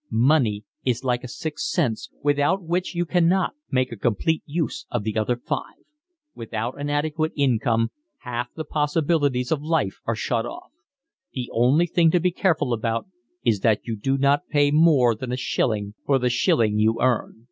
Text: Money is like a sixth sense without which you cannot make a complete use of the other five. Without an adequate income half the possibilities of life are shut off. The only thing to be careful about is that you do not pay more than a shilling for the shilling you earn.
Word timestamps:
Money 0.09 0.63
is 0.83 1.03
like 1.03 1.23
a 1.23 1.27
sixth 1.27 1.67
sense 1.67 2.09
without 2.23 2.63
which 2.63 2.95
you 2.95 3.05
cannot 3.05 3.53
make 3.69 3.91
a 3.91 3.95
complete 3.95 4.41
use 4.47 4.87
of 4.89 5.03
the 5.03 5.15
other 5.15 5.35
five. 5.35 5.75
Without 6.33 6.81
an 6.81 6.89
adequate 6.89 7.31
income 7.35 7.91
half 8.21 8.51
the 8.55 8.63
possibilities 8.65 9.51
of 9.51 9.61
life 9.61 9.99
are 10.07 10.15
shut 10.15 10.43
off. 10.43 10.71
The 11.33 11.51
only 11.53 11.85
thing 11.85 12.09
to 12.09 12.19
be 12.19 12.31
careful 12.31 12.73
about 12.73 13.05
is 13.45 13.59
that 13.59 13.85
you 13.85 13.95
do 13.95 14.17
not 14.17 14.47
pay 14.47 14.71
more 14.71 15.13
than 15.13 15.31
a 15.31 15.37
shilling 15.37 15.93
for 16.07 16.17
the 16.17 16.31
shilling 16.31 16.79
you 16.79 16.97
earn. 16.99 17.39